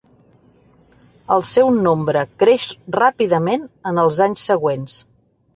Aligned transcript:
El 1.35 1.43
seu 1.49 1.69
nombre 1.89 2.25
creix 2.45 2.67
ràpidament 2.97 3.71
en 3.93 4.03
els 4.07 4.21
anys 4.29 4.51
següents. 4.53 5.01